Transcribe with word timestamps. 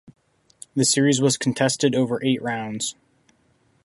The 0.75 0.83
series 0.83 1.21
was 1.21 1.37
contested 1.37 1.93
over 1.93 2.25
eight 2.25 2.41
rounds. 2.41 2.95